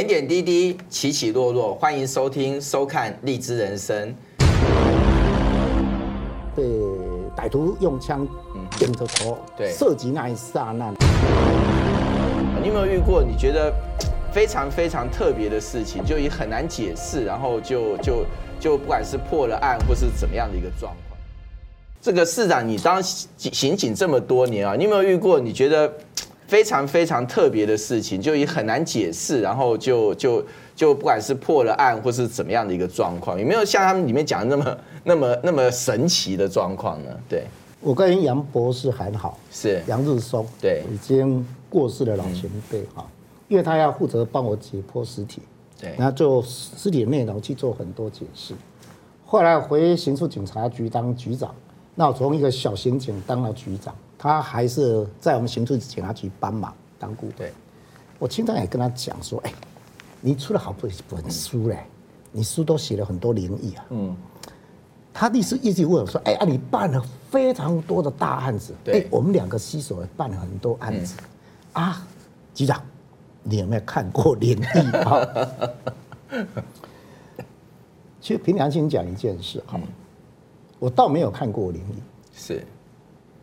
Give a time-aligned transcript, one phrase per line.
[0.00, 4.08] 点点滴滴，起起落落，欢迎收听、收看《荔枝人生》。
[6.56, 6.62] 被
[7.36, 8.26] 歹徒用枪
[8.78, 10.90] 点着头，对，射击那一刹那，
[12.62, 13.22] 你有没有遇过？
[13.22, 13.70] 你觉得
[14.32, 18.24] 非常非常特别的事情，就也很难解释，然后就就
[18.58, 21.18] 就不管是破了案，或是怎么样的一个状况。
[22.00, 25.38] 这个市长，你当刑警这么多年啊，你有没有遇过？
[25.38, 25.92] 你觉得？
[26.50, 37.10] 非常非常特别的事情，就也很难解释，然后就就就不管是破了案或是怎么样的一个状况，有没有像他们里面讲的那么那么那么神奇的状况呢？
[37.28, 37.44] 对，
[37.80, 39.80] 我跟杨博士还好，是。
[39.86, 43.06] 杨日松，对，已经过世的老前辈哈，
[43.46, 45.40] 因为他要负责帮我解剖尸体，
[45.80, 48.54] 对，然后就尸体的内容去做很多解释。
[49.24, 51.54] 后来回刑事警察局当局长，
[52.00, 53.94] 那我从一个小刑警当到局长。
[54.16, 57.34] 他还是在我们刑事警察局帮忙当顾问。
[57.36, 57.52] 对，
[58.18, 59.52] 我经常也跟他讲说：“哎，
[60.22, 61.84] 你出了好多本书嘞，
[62.32, 64.16] 你书都写了很多灵异啊。”嗯，
[65.12, 71.18] 他意思一直问我说：“哎啊，你办了非常多的大案子，对，我们两个携手办了很多案子
[71.74, 72.06] 啊，
[72.54, 72.82] 局长，
[73.42, 75.28] 你有没有看过灵异啊？”
[78.22, 79.80] 其实凭良心讲一件事哈，
[80.80, 82.02] 我倒没有看过灵异，
[82.34, 82.66] 是。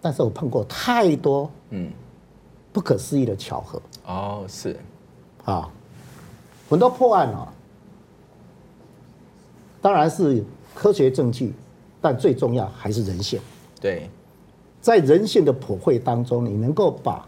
[0.02, 1.90] 但是我碰过太多嗯。
[2.74, 3.82] 不可思议的巧合。
[4.06, 4.78] 哦，是。
[5.46, 5.72] 啊，
[6.70, 7.52] 很多破案啊，
[9.82, 10.44] 当然是
[10.76, 11.54] 科学证据，
[12.00, 13.40] 但最重要还是人性。
[13.82, 14.10] 对，
[14.80, 17.28] 在人性的普惠当中，你能够把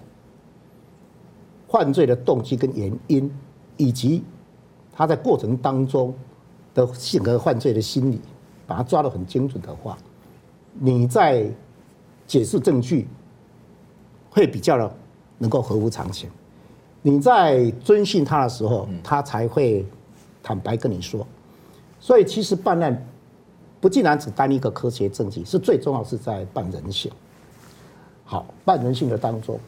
[1.67, 3.31] 犯罪的动机跟原因，
[3.77, 4.23] 以及
[4.93, 6.13] 他在过程当中
[6.75, 8.21] 的性格、犯罪的心理，
[8.69, 9.97] 把它抓得很精准的话，
[10.73, 11.51] 你在。
[12.29, 13.07] 解释证据
[14.29, 14.95] 会比较的
[15.39, 16.29] 能够合乎常情，
[17.01, 19.83] 你在遵循他的时候，他才会
[20.43, 21.25] 坦白跟你说。
[21.99, 23.03] 所以其实办案
[23.81, 27.11] 不竟然只单一个科学证据，是最重要是在办人性。
[28.23, 29.59] 好，办人性的当中，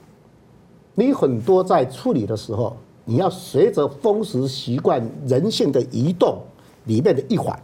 [0.94, 6.40] 你很多在处理的时候，你要随着风俗习惯、人性的移动
[6.86, 7.60] 里面的一环，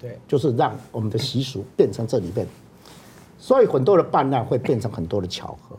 [0.00, 2.46] 对，就是让我们的习俗变成这里面。
[3.38, 5.76] 所以很多的办案会变成很多的巧合。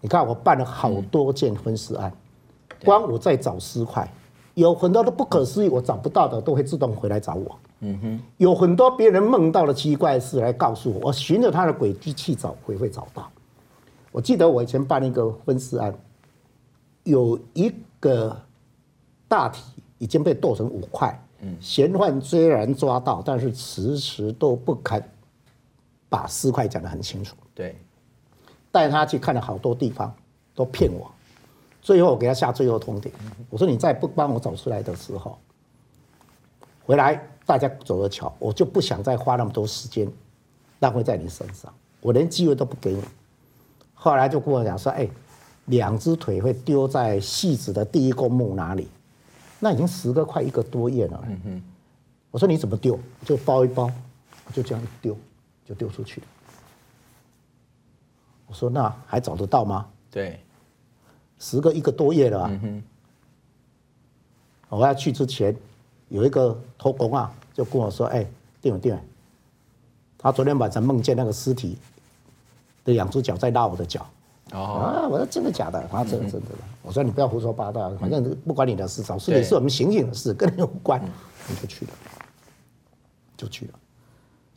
[0.00, 2.12] 你看，我办了好多件婚事案，
[2.84, 4.08] 光我在找尸块，
[4.54, 7.58] 有很多的不可思议，我找不到的都会自动回来找我。
[7.80, 13.30] 嗯哼，有很多别人梦到的奇怪事来告诉我，我循着他的轨迹去找，会会找到。
[14.10, 15.94] 我记得我以前办一个婚事案，
[17.04, 18.36] 有一个
[19.28, 19.62] 大体
[19.98, 25.02] 已经被剁成五块，嗯，嫌犯虽然抓到，但是迟迟都不肯。
[26.08, 27.74] 把尸块讲得很清楚，对，
[28.70, 30.14] 带他去看了好多地方，
[30.54, 31.10] 都骗我，
[31.80, 33.10] 最后我给他下最后通牒，
[33.48, 35.38] 我说你再不帮我找出来的时候，
[36.84, 40.06] 回来大家走着瞧，我就不想再花那么多时间
[40.80, 41.72] 浪费在你身上，
[42.02, 43.02] 我连机会都不给你。
[43.94, 45.08] 后来就跟我讲说，哎，
[45.64, 48.86] 两只腿会丢在戏子的第一公墓哪里？
[49.64, 51.24] 那已经时隔快一个多月了。
[52.32, 52.98] 我说你怎么丢？
[53.24, 53.88] 就包一包，
[54.52, 55.16] 就这样一丢。
[55.64, 56.26] 就丢出去了。
[58.48, 60.40] 我说：“那还找得到吗？”对，
[61.38, 62.48] 时隔一个多月了。
[62.50, 62.82] 嗯哼。
[64.68, 65.56] 我要去之前，
[66.08, 68.26] 有一个头工啊，就跟我说：“哎，
[68.60, 69.08] 定远定远，
[70.18, 71.78] 他昨天晚上梦见那个尸体
[72.84, 74.04] 的两只脚在拉我的脚。”
[74.52, 74.58] 哦。
[74.58, 75.08] 啊！
[75.08, 76.48] 我说：“真的假的？”他说：“真的真的。”
[76.82, 81.02] 我说：“你不要胡说八道，反正不关你的事，找尸体是我们刑警的事，跟你有关。”
[81.48, 81.92] 你就去了，
[83.36, 83.78] 就去了。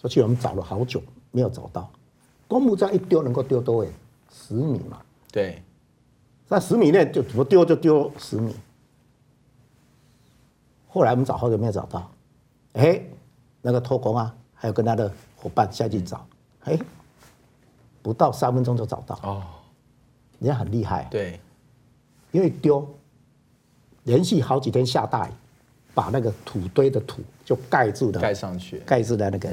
[0.03, 1.01] 而且我们找了好久
[1.31, 1.89] 没有找到，
[2.47, 3.91] 公墓这样一丢能够丢多远？
[4.31, 5.01] 十米嘛。
[5.31, 5.63] 对，
[6.47, 8.55] 在十米内就怎么丢就丢十米。
[10.87, 12.07] 后来我们找好久没有找到，
[12.73, 13.01] 哎，
[13.63, 16.23] 那个托工啊，还有跟他的伙伴下去找，
[16.65, 16.79] 哎，
[18.03, 19.19] 不到三分钟就找到。
[19.23, 19.43] 哦，
[20.39, 21.07] 人家很厉害。
[21.11, 21.39] 对，
[22.31, 22.87] 因为丢，
[24.03, 25.31] 连续好几天下大雨，
[25.93, 29.49] 把那个土堆的土就盖住的，盖上去，盖住的那个。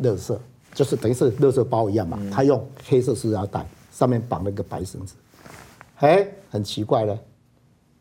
[0.00, 0.36] 垃圾
[0.72, 5.14] 就是等于是垃圾包一样嘛，他用黑色塑料袋上面绑了个白绳子，
[5.98, 7.16] 哎，很奇怪了，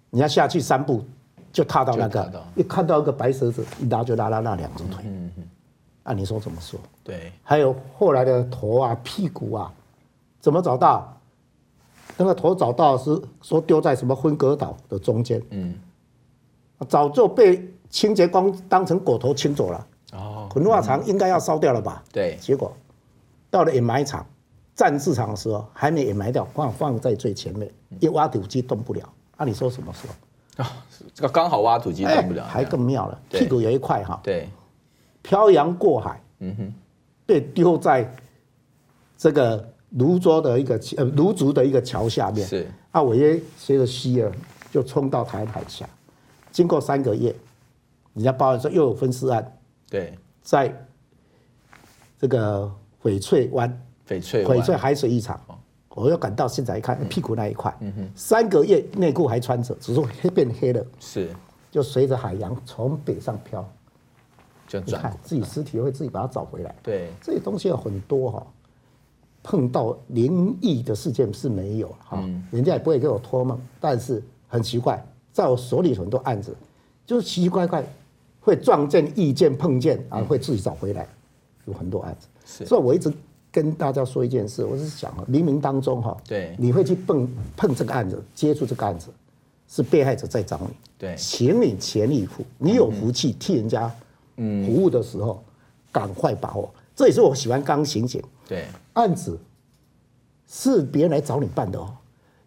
[0.10, 1.06] 你要下去三步
[1.52, 5.44] 就踏到那个，一看到一个白绳子，一拉就拉到那两只腿，嗯嗯，
[6.02, 6.80] 按你说怎么说？
[7.04, 9.72] 对，还有后来的头啊、屁股啊，
[10.40, 11.13] 怎么找到？
[12.18, 15.76] 那个头找到是说丢在什么分隔岛的中间，嗯，
[16.88, 19.88] 早就被清洁工当成狗头清走了。
[20.14, 20.50] 哦。
[20.54, 22.04] 焚化厂应该要烧掉了吧？
[22.12, 22.72] 对，结果
[23.50, 24.26] 到了掩埋场、
[24.76, 29.02] 战士场的时候，还没掩埋掉，放放在最前面，一挖土机动不了。
[29.38, 30.64] 按、啊、你说什么时候？
[30.64, 30.72] 啊，
[31.16, 34.48] 这个刚好挖土机动不了，还更妙了，屁股有一块哈，对，
[35.24, 36.74] 漂洋过海，嗯哼，
[37.26, 38.14] 被丢在
[39.18, 39.68] 这个
[39.98, 42.68] 芦洲的一个呃芦竹的一个桥下面，是。
[42.92, 44.32] 啊，我爷随着溪儿
[44.72, 45.88] 就冲到台湾海峡，
[46.52, 47.34] 经过三个月，
[48.14, 49.58] 人家报案说又有分尸案，
[49.90, 50.74] 对，在
[52.20, 53.82] 这个翡翠湾。
[54.06, 55.40] 翡翠翡翠海水浴场，
[55.90, 57.74] 我又赶到现在一看，屁股那一块，
[58.16, 61.30] 三个月内裤还穿着，只是黑变黑了，是。
[61.72, 63.68] 就随着海洋从北上漂，
[64.68, 65.00] 就转。
[65.00, 66.76] 你看自己尸体会自己把它找回来。
[66.84, 68.46] 对，这些东西有很多哈，
[69.44, 72.18] 碰到灵异的事件是没有哈，
[72.50, 76.56] 人家也不会给我托梦，但是很奇怪，在我手里很多案子，
[77.06, 77.84] 就是奇奇怪怪，
[78.40, 81.08] 会撞见、遇见、碰见啊，会自己找回来，
[81.66, 82.66] 有很多案子，是。
[82.66, 83.14] 所以我一直。
[83.54, 89.10] 跟大家说一件事，我是想啊，冥冥当中哈，对，你会去碰碰这个案子，接触这个案子，
[89.68, 93.88] 是被害者在找你，对，请你全力以赴，你有福气替人家
[94.36, 95.44] 服务的时候，
[95.92, 96.68] 赶快把握。
[96.96, 99.40] 这也是我喜欢当刑警，对，案子
[100.48, 101.90] 是别人来找你办的哦，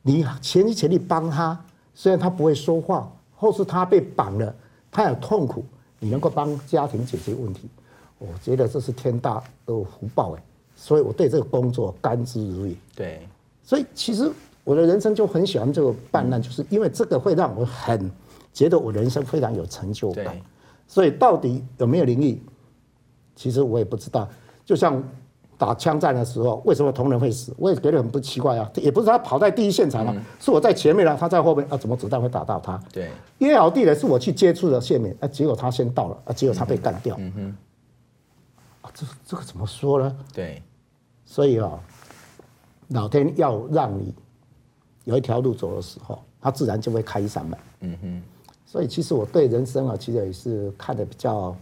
[0.03, 1.59] 你全心全力帮他，
[1.95, 4.55] 虽然他不会说话，或是他被绑了，
[4.91, 5.65] 他有痛苦，
[5.99, 7.69] 你能够帮家庭解决问题，
[8.19, 10.43] 我觉得这是天大的福报哎。
[10.79, 12.77] 所以我对这个工作甘之如饴。
[12.95, 13.27] 对，
[13.63, 14.31] 所以其实
[14.63, 18.11] 我的人生就很喜欢这个办案，就是因为这个会让我很
[18.53, 20.39] 觉得我人生非常有成就感。
[20.87, 22.41] 所以到底有没有灵异，
[23.35, 24.29] 其实我也不知道。
[24.67, 25.03] 就像
[25.59, 28.71] 打枪战的时候，为什么同仁会死，我也觉得很不奇怪啊。
[28.75, 32.79] 也不是他跑在第一现场了，是我在前面了，他在后面啊，怎么子弹会打到他？
[32.93, 37.17] 对，约好地点是我去接触的线面，啊，结果他先到了，啊，结果他被干掉。
[37.19, 37.57] 嗯哼。
[38.83, 40.17] 啊，这这个怎么说呢？
[40.33, 40.63] 对。
[41.25, 41.81] 所以啊，
[42.89, 44.15] 老天要让你
[45.05, 47.59] 有一条路走的时候，他自然就会开一扇门。
[47.81, 48.23] 嗯哼。
[48.65, 51.57] 所以其实我对人生啊，其实也是看的比较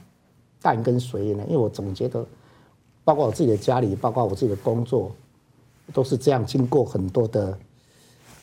[0.61, 2.27] 淡跟随意的，因为我总觉得，
[3.05, 5.15] 包括我自己的家里，包括我自己的工作，
[5.93, 7.59] 都是这样经过很多的，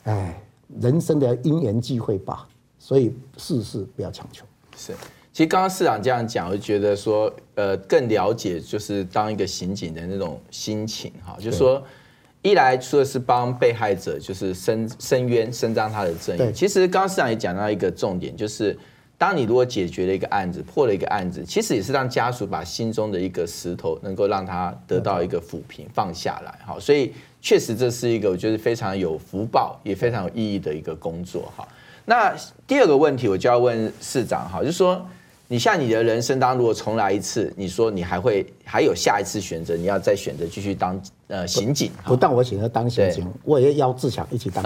[0.04, 0.42] 哎，
[0.80, 2.48] 人生的因缘际会吧。
[2.78, 4.46] 所以事事不要强求。
[4.76, 4.94] 是。
[5.34, 11.82] 其实刚刚市长这样讲，我就觉得说，呃，更了解就是当一个刑警的那种心情哈，就是说，
[12.42, 18.78] 一来除了是帮被害者就是伸伸冤、伸张他的正义，其实刚刚市长也讲到一个重点，就是
[19.22, 31.68] 当你如果解决了一个案子、破了一个案子，其实也是让家属把心中的一个石头能够让他得到一个抚平、放下来哈，所以确实这是一个我觉得非常有福报、也非常有意义的一个工作哈。
[32.06, 32.36] 那
[32.66, 35.06] 第二个问题我就要问市长哈，就是说。
[35.52, 39.76] 你像你的人生当中，如果重来一次，你说你还会还有下一次选择？
[39.76, 41.92] 你要再选择继续当呃刑警？
[42.06, 44.64] 不但我选择当刑警，我也要志强一起当。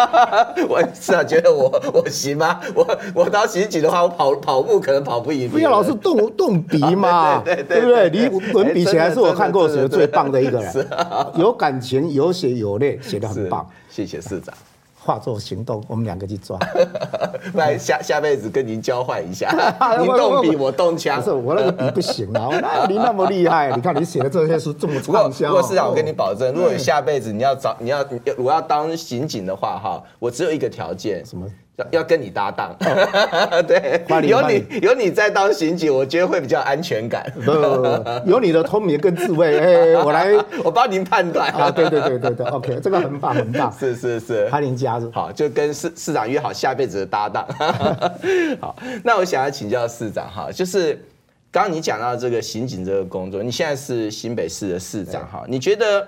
[0.66, 2.58] 我是啊，觉得我我行吗？
[2.74, 5.50] 我我当刑警的话，我跑跑步可能跑不赢。
[5.50, 8.08] 不要老是动 动笔嘛，对对不对？
[8.08, 10.88] 你文笔写还是我看过写的最棒的一个人，
[11.36, 13.68] 有感情、有血有泪，写的很棒。
[13.90, 14.54] 谢谢市长。
[15.04, 16.56] 化作行动，我们两个去抓。
[17.54, 19.50] 来下下辈子跟您交换一下，
[20.00, 21.18] 你动笔我动枪。
[21.18, 22.48] 不是我那个笔不行啊，
[22.88, 25.48] 你那么厉害，你看你写的这些书这么畅销。
[25.48, 28.04] 如果市长，我跟你保证，如果下辈子你要找你要
[28.38, 31.24] 我要当刑警的话，哈，我只有一个条件。
[31.26, 31.46] 什么？
[31.76, 32.76] 要要跟你搭档，
[33.66, 37.24] 对，有你有你在当刑警，我觉得会比较安全感。
[37.34, 41.70] 不不不，有你的聪明跟智慧， 哎，我来，我帮您判断啊。
[41.70, 43.72] 对对对对对，OK，这个很棒很棒。
[43.72, 45.10] 是 是是，欢迎加入。
[45.12, 47.46] 好，就跟市市长约好下辈子的搭档。
[48.60, 50.92] 好，那我想要请教市长哈，就是
[51.50, 56.06] 刚刚你讲到这个刑警这个工作，你现在是新北市的市长哈，你觉得？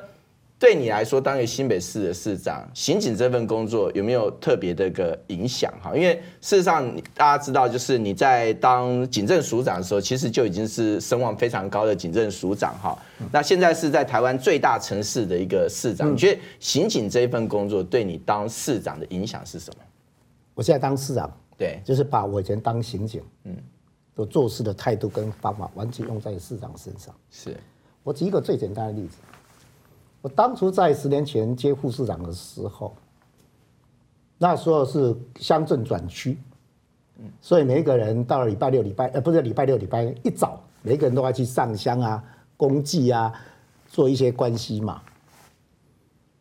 [0.65, 5.71] 对你来说，当一个新北市的市长，刑警这份工作有没有特别的一个影响？
[5.83, 12.99] 哈，因为事实上大家知道，就是你在当警政署长的时候，其实就已经是声望非常高的警政署长哈。
[13.31, 19.83] 那现在是在台湾最大城市的一个市长，你觉得刑警这一份工作对你当市长的影响是什么？
[20.55, 23.55] 我现在当市长，对，就是把我以前当刑警，嗯，
[24.17, 27.15] 的做事的态度跟方法完全用在市长身上。
[27.31, 27.55] 是
[28.03, 29.19] 我举一个最简单的例子。
[30.25, 32.97] 我当初在十年前接副市长的时候，
[34.39, 36.39] 那时候是乡镇转区，
[37.43, 42.25] 所以每一个人到了礼拜六、礼拜呃不是礼拜六、礼拜一早，每一个人都要去上香啊、
[42.57, 43.31] 公祭啊，
[43.87, 45.03] 做一些关系嘛。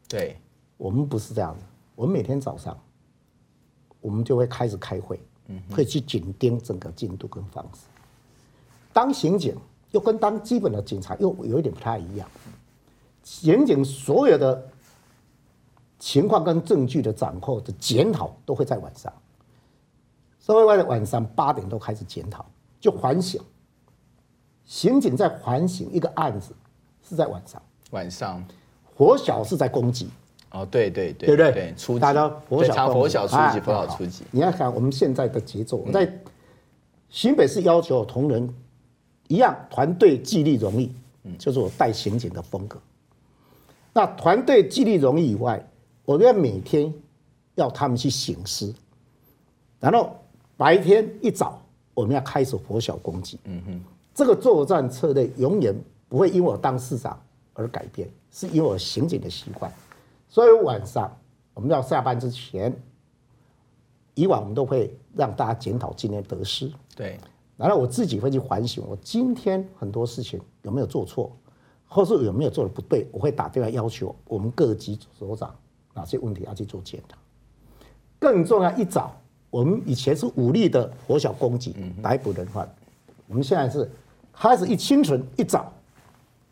[0.07, 0.37] 对，
[0.77, 1.59] 我们不是这样的，
[1.93, 2.79] 我们每天早上，
[3.99, 5.19] 我们就会开始开会，
[5.69, 7.81] 会去紧盯整个进度跟方式。
[8.93, 9.57] 当刑警
[9.91, 12.25] 又跟当基本的警察又有一点不太一样。
[13.23, 14.69] 刑警所有的
[15.97, 19.11] 情况跟证据的掌控的检讨都会在晚上，
[20.39, 22.45] 所以在晚上八点都开始检讨，
[22.79, 23.41] 就反省。
[24.65, 26.53] 刑警在反省一个案子，
[27.01, 27.61] 是在晚上。
[27.91, 28.43] 晚上，
[28.95, 30.09] 火小是在攻击。
[30.51, 31.51] 哦，对对对，对不对？
[31.51, 31.99] 对，出击。
[31.99, 34.23] 大家拂晓，拂晓出击，拂晓出击。
[34.31, 36.11] 你要看我们现在的节奏，我在
[37.09, 38.53] 新北市要求同仁
[39.27, 40.91] 一样团队纪律荣誉，
[41.37, 42.79] 就是我带刑警的风格。
[43.93, 45.63] 那团队纪律容易以外，
[46.03, 46.91] 我要每天
[47.55, 48.73] 要他们去省思，
[49.79, 50.15] 然后
[50.57, 51.61] 白天一早
[51.93, 53.39] 我们要开始拂晓攻击。
[53.43, 53.81] 嗯哼，
[54.13, 55.75] 这个作战策略永远
[56.09, 57.21] 不会因为我当市长
[57.53, 59.71] 而改变，是因为我刑警的习惯。
[60.27, 61.15] 所以晚上
[61.53, 62.75] 我们要下班之前，
[64.15, 66.71] 以往我们都会让大家检讨今天得失。
[66.95, 67.19] 对，
[67.55, 71.31] 然后我自己会去反省，我今天很多事情有没有做错，
[71.93, 75.53] 或是有没有做的不对，我会打电话要求我们各级首长
[75.93, 77.17] 哪些问题要去做检讨。
[78.19, 79.15] 更重要，一早
[79.49, 82.67] 我们以前是武力的火小攻击，逮捕人犯，
[83.27, 83.89] 我们现在是
[84.33, 85.71] 开始一清晨一早，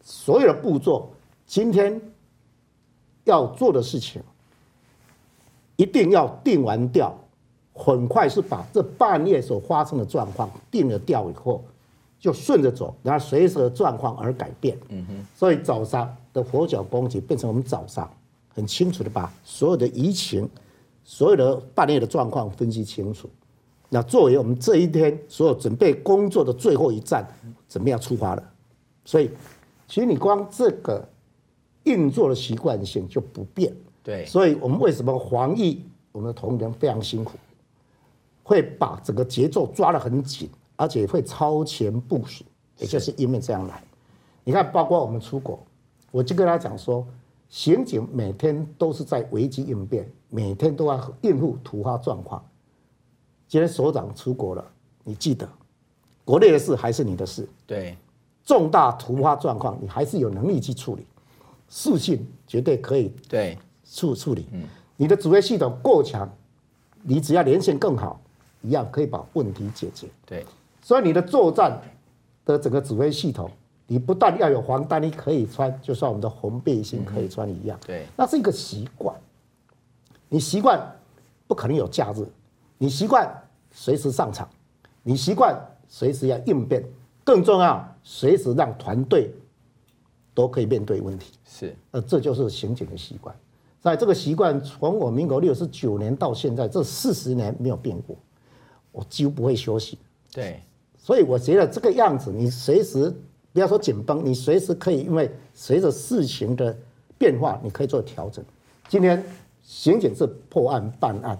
[0.01, 1.09] 所有的步骤，
[1.45, 1.99] 今天。
[3.23, 4.19] 要做的事情，
[5.75, 7.15] 一定要定完掉，
[7.71, 11.63] 很快是把这半夜所发生的状况定了掉以后，
[12.21, 14.77] 就顺着走，然后随着状况而改变。
[14.87, 15.25] 嗯哼。
[15.35, 18.09] 所以早上的拂晓攻击变成我们早上
[18.55, 20.47] 很清楚的把所有的疫情、
[21.03, 23.29] 所有的半夜的状况分析清楚。
[23.89, 27.27] 那作为我们这一天所有准备工作的最后一站，
[27.67, 28.53] 准备要出发了。
[29.03, 29.29] 所以，
[29.89, 31.05] 其实你光这个。
[31.83, 33.73] 运作的习惯性就不变，
[34.03, 37.31] 对，所以我们为什么防疫，我们的同仁非常辛苦，
[38.43, 40.47] 会把整个节奏抓得很紧，
[40.81, 42.43] 而且会超前部署，
[42.79, 43.83] 也就是因为这样来。
[44.43, 45.59] 你看，包括我们出国，
[46.09, 47.05] 我就跟他讲说，
[47.49, 52.43] 刑警每天都是在危机应变，每天都要应付突发状况。
[53.47, 54.71] 今天首长出国了，
[55.03, 55.47] 你记得，
[56.25, 57.95] 国内的事还是你的事，对，
[58.43, 61.05] 重大突发状况你还是有能力去处理。
[61.69, 64.47] 事情绝对可以对处处理，
[64.97, 66.27] 你的指挥系统够强，
[67.03, 68.19] 你只要连线更好，
[68.63, 70.07] 一样可以把问题解决。
[70.25, 70.43] 对，
[70.81, 71.79] 所以你的作战
[72.45, 73.49] 的整个指挥系统，
[73.87, 77.79] 你不但要有防弹衣可以穿，就像我们的红背心可以穿一样。
[77.85, 79.15] 对，那是一个习惯，
[80.27, 80.79] 你习惯
[81.47, 82.25] 不可能有假日，
[82.77, 83.29] 你习惯
[83.71, 84.49] 随时上场，
[85.03, 85.55] 你习惯
[85.87, 86.83] 随时要应变，
[87.23, 89.31] 更重要，随时让团队。
[90.33, 93.35] 都可以面对问题，是，呃，这就是刑警的习惯。
[93.81, 98.15] 在这个习惯，从我民国六十九年到现在这四十年没有变过，
[98.93, 99.99] 我几乎不会休息。
[100.31, 100.63] 对，
[101.03, 103.11] 所以我觉得这个样子，你随时
[103.51, 106.77] 不要说紧绷，你随时可以，因为随着事情的
[107.17, 108.45] 变化，你可以做调整。
[108.87, 109.23] 今天
[109.63, 111.37] 刑警是破案办案，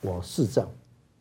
[0.00, 0.66] 我市政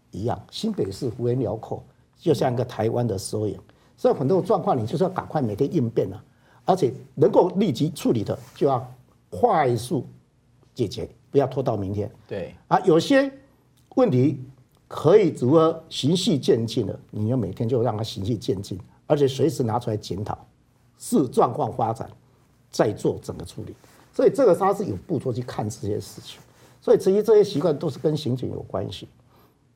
[0.10, 1.84] 一样，新北市幅员辽阔，
[2.18, 3.56] 就像一个台湾的缩影。
[3.96, 6.22] 所以很多状况，你就是要赶快每天应变啊。
[6.66, 8.92] 而且能够立即处理的，就要
[9.30, 10.04] 快速
[10.74, 12.12] 解决，不要拖到明天。
[12.28, 13.32] 对啊，有些
[13.94, 14.44] 问题
[14.96, 20.38] 可以如何循序渐进的，你要每天就让它循序渐进，而且随时拿出来检讨，
[20.98, 22.10] 视状况发展
[22.72, 23.76] 再做整个处理。
[24.14, 26.40] 所以这个他是有步骤去看这些事情。
[26.80, 29.06] 所以其实这些习惯都是跟刑警有关系。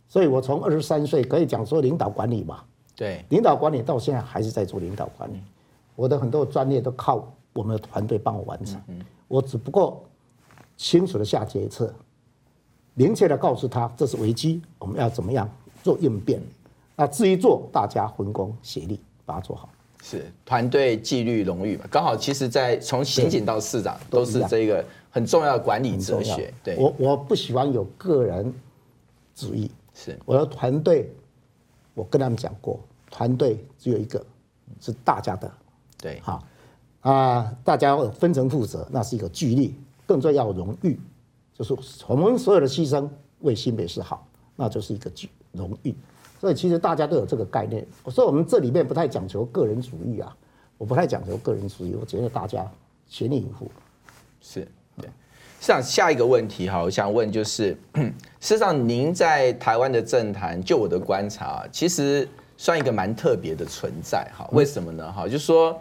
[0.07, 2.63] 所以我从二十三岁可以讲说领导管理嘛，
[2.95, 5.41] 对，领导管理到现在还是在做领导管理。
[5.97, 8.81] 我的很多专业都靠我们的团队帮我完成，
[9.27, 10.01] 我只不过
[10.77, 11.93] 清楚的下决策，
[12.99, 15.49] 明确的告诉他这是危机，我们要怎么样
[15.81, 16.37] 做应变。
[16.97, 19.69] 那至于做，大家分工协力把它做好。
[20.03, 21.85] 是团队纪律荣誉嘛？
[21.89, 26.53] 刚好，其实，在从刑警到市长都是这个很重要的管理哲学。
[26.61, 28.53] 对，我我不喜欢有个人
[29.33, 29.71] 主义。
[29.93, 31.09] 是我的团队，
[31.93, 34.21] 我跟他们讲过，团队只有一个，
[34.81, 35.49] 是大家的。
[35.97, 36.43] 对，好
[36.99, 39.73] 啊，大家分成负责，那是一个纪律，
[40.05, 40.99] 更重要荣誉，
[41.59, 41.75] 就是
[42.07, 43.07] 我们所有的牺牲
[43.41, 44.25] 为新北市好，
[44.55, 45.11] 那就是一个
[45.51, 45.93] 荣誉。
[46.39, 47.85] 所以其实大家都有这个概念。
[48.07, 50.33] 所以我们这里面不太讲求个人主义啊，
[50.77, 52.65] 我不太讲求个人主义，我觉得大家
[53.09, 53.69] 全力以赴。
[54.41, 55.09] 是，对。
[55.59, 62.27] 市长，下一个问题哈，我想问就是，事实上您在台湾的政坛，就我的观察，其实。
[62.61, 65.09] 算一个蛮特别的存在哈，为什么呢？
[65.09, 65.79] 哈，就是说，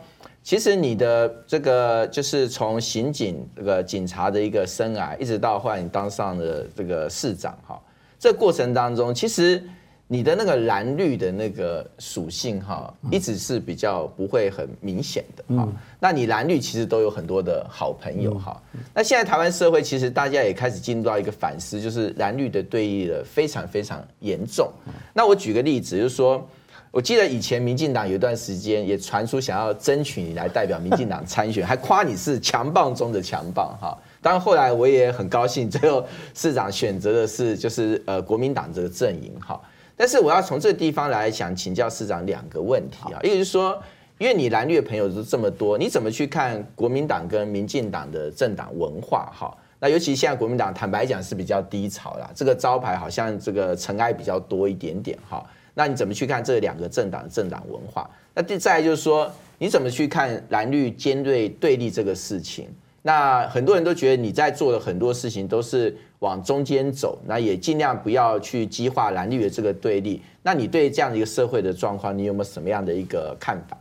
[0.48, 7.78] 其实你的这个就是从刑警这个警察的一个生涯，一直到后来你当上了这个市长哈，
[8.18, 9.62] 这个过程当中，其实
[10.06, 15.68] 你的那个蓝绿的那个属性哈，一直是比较不会很明显的哈。
[16.00, 18.58] 那你蓝绿其实都有很多的好朋友哈。
[18.94, 24.72] 那现在台湾社会其实大家也开始进入到一个反思，就是蓝绿的对立的非常非常严重。
[25.12, 26.42] 那我举个例子，就是说，
[26.90, 33.96] 我记得以前民进党有一段时间也传出想要争取你来代表民进党参选，还夸你是强棒中的强棒哈。
[34.22, 36.04] 当然后来我也很高兴，最后
[36.34, 39.60] 市长选择的是就是呃国民党这个阵营哈。
[39.96, 43.76] 但是我要从这个地方来想请教市长两个问题啊，一个就是说，
[44.16, 49.54] 因为你蓝绿的朋友都这么多，你怎么去看国民党跟民进党的政党文化哈？
[49.80, 55.44] 那尤其现在国民党坦白讲是比较低潮啦，这个招牌好像这个尘埃比较多一点点哈。
[55.78, 58.10] 那你怎么去看这两个政党政党文化？
[58.34, 62.66] 那第再来就是说，你怎么去看蓝绿尖锐对立这个事情？
[63.02, 70.20] 那很多人都觉得你在做的很多事情都是往中间走，那也尽量不要去激化蓝绿的这个对立。
[70.42, 73.78] 那你对这样的一个社会的状况，你有没有什么样的一个看法？